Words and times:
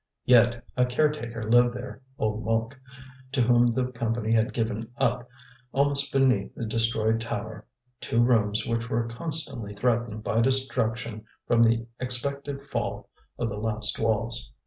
Yet 0.25 0.63
a 0.75 0.87
caretaker 0.87 1.47
lived 1.47 1.75
there, 1.75 2.01
old 2.17 2.43
Mouque, 2.43 2.75
to 3.33 3.43
whom 3.43 3.67
the 3.67 3.91
Company 3.91 4.31
had 4.31 4.51
given 4.51 4.91
up, 4.97 5.29
almost 5.73 6.11
beneath 6.11 6.55
the 6.55 6.65
destroyed 6.65 7.21
tower, 7.21 7.67
two 7.99 8.19
rooms 8.23 8.65
which 8.65 8.89
were 8.89 9.07
constantly 9.07 9.75
threatened 9.75 10.23
by 10.23 10.41
destruction 10.41 11.25
from 11.45 11.61
the 11.61 11.85
expected 11.99 12.63
fall 12.71 13.09
of 13.37 13.47
the 13.49 13.59
last 13.59 13.99
walls. 13.99 14.51